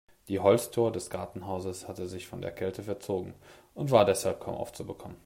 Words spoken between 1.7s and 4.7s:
hatte sich von der Kälte verzogen und war deshalb kaum